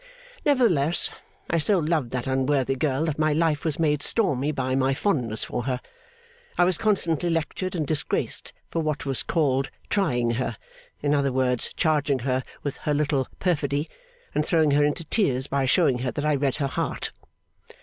[0.43, 1.11] Nevertheless,
[1.47, 5.43] I so loved that unworthy girl that my life was made stormy by my fondness
[5.43, 5.79] for her.
[6.57, 10.57] I was constantly lectured and disgraced for what was called 'trying her;'
[11.03, 13.87] in other words charging her with her little perfidy
[14.33, 17.11] and throwing her into tears by showing her that I read her heart.